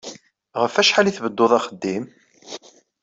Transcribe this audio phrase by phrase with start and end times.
[0.61, 2.05] Ɣef wacḥal ay tbedduḍ axeddim?